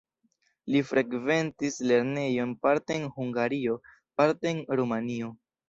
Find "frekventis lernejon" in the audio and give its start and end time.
0.91-2.57